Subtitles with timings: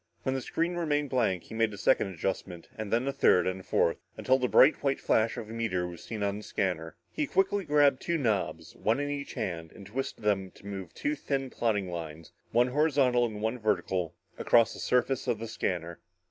[0.23, 3.63] When the screen remained blank, he made a second adjustment, and then a third and
[3.63, 6.95] fourth, until the bright white flash of a meteor was seen on the scanner.
[7.11, 11.13] He quickly grabbed two knobs, one in each hand, and twisted them to move two
[11.13, 15.99] thin, plotting lines, one horizontal and one vertical, across the surface of the scanner.